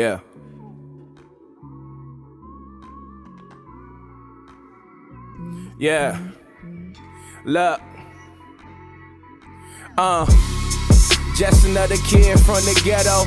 [0.00, 0.20] Yeah.
[5.78, 6.18] Yeah.
[7.44, 7.82] Look.
[9.98, 10.24] Uh.
[11.36, 13.26] Just another kid from the ghetto.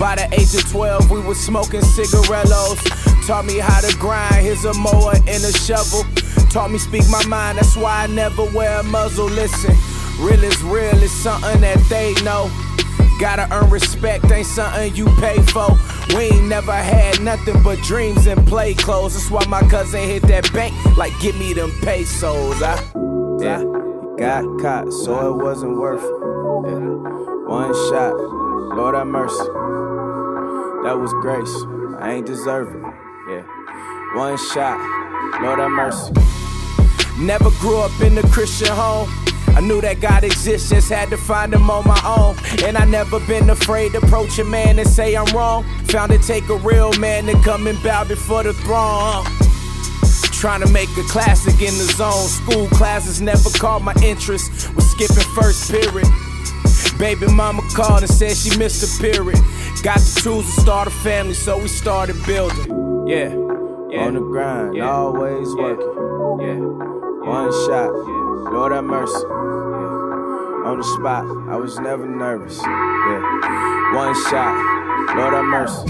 [0.00, 2.82] By the age of 12, we was smoking cigarillos.
[3.26, 6.04] Taught me how to grind, here's a mower and a shovel.
[6.48, 9.26] Taught me speak my mind, that's why I never wear a muzzle.
[9.26, 9.76] Listen,
[10.18, 12.50] real is real, it's something that they know.
[13.18, 15.78] Gotta earn respect, ain't something you pay for.
[16.14, 19.14] We ain't never had nothing but dreams and play clothes.
[19.14, 22.62] That's why my cousin hit that bank like, give me them pesos.
[22.62, 22.80] I,
[23.40, 23.64] yeah,
[24.16, 26.70] got caught, so it wasn't worth it.
[26.70, 27.16] Yeah.
[27.48, 28.14] One shot,
[28.76, 29.46] Lord have mercy.
[30.84, 31.54] That was grace,
[32.00, 32.82] I ain't deserve it.
[33.28, 33.42] Yeah,
[34.14, 34.78] one shot,
[35.42, 36.12] Lord have mercy.
[37.18, 39.25] Never grew up in a Christian home.
[39.56, 42.36] I knew that God exists, just had to find him on my own.
[42.62, 45.64] And I never been afraid to approach a man and say I'm wrong.
[45.86, 49.24] Found it take a real man to come and bow before the throne.
[50.36, 52.28] Trying to make a classic in the zone.
[52.28, 54.74] School classes never caught my interest.
[54.74, 56.06] Was skipping first period.
[56.98, 59.38] Baby mama called and said she missed a period.
[59.82, 63.06] Got the tools to start a family, so we started building.
[63.06, 63.28] Yeah,
[63.88, 64.04] yeah.
[64.04, 64.90] on the grind, yeah.
[64.90, 65.86] always working.
[66.40, 66.58] Yeah,
[67.24, 67.92] one shot,
[68.44, 69.14] Lord have mercy.
[69.14, 70.66] Yeah.
[70.66, 72.60] On the spot, I was never nervous.
[72.62, 75.84] Yeah, one shot, Lord have mercy.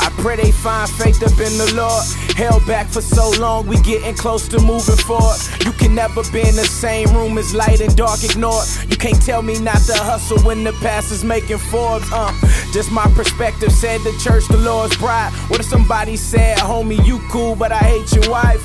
[0.00, 2.04] I pray they find faith up in the Lord.
[2.36, 5.38] Held back for so long, we getting close to moving forward.
[5.64, 8.66] You can never be in the same room as light and dark ignored.
[8.88, 12.06] You can't tell me not to hustle when the past is making Forbes.
[12.12, 12.32] Uh,
[12.72, 15.32] just my perspective said the church, the Lord's bride.
[15.48, 18.62] What if somebody said, homie, you cool, but I hate your wife?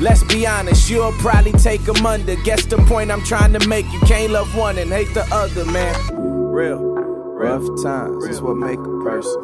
[0.00, 2.36] Let's be honest, you'll probably take them under.
[2.36, 3.84] Guess the point I'm trying to make.
[3.92, 6.14] You can't love one and hate the other, man.
[6.14, 9.42] Real, rough times is what make a person.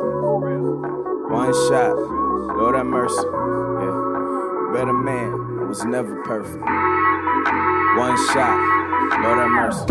[1.29, 1.97] One shot,
[2.57, 3.17] Lord have mercy.
[3.17, 6.63] Yeah, better man, I was never perfect.
[6.63, 8.57] One shot,
[9.25, 9.87] Lord have mercy.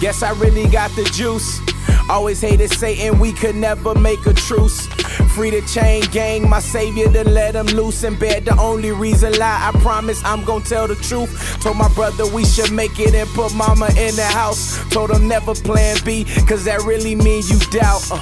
[0.00, 1.60] Guess I really got the juice.
[2.08, 4.86] Always hated Satan, we could never make a truce.
[5.34, 8.44] Free the chain gang, my savior to let him loose and bed.
[8.44, 11.60] The only reason lie, I promise I'm gonna tell the truth.
[11.62, 14.78] Told my brother we should make it and put mama in the house.
[14.90, 18.02] Told him never plan B, cause that really mean you doubt.
[18.10, 18.20] Uh.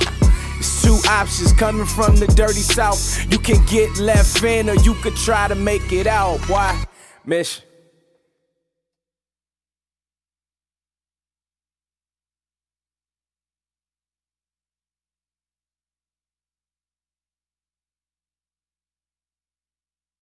[0.59, 3.01] It's two options coming from the dirty south.
[3.33, 6.39] You can get left in or you could try to make it out.
[6.51, 6.85] Why?
[7.25, 7.65] Mission.